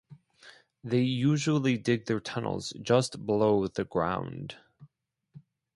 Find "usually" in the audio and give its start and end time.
1.03-1.77